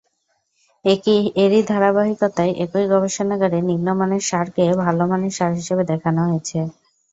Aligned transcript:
এরই 1.37 1.61
ধারাবাহিকতায় 1.65 2.53
একই 2.63 2.85
গবেষণাগারে 2.93 3.59
নিম্নমানের 3.69 4.23
সারকে 4.29 4.63
ভালো 4.83 5.03
মানের 5.07 5.33
সার 5.37 5.51
হিসেবে 5.59 5.83
দেখানো 5.91 6.21
হয়েছে। 6.27 6.59